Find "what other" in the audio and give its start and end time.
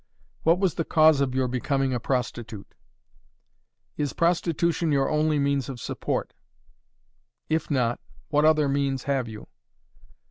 8.29-8.67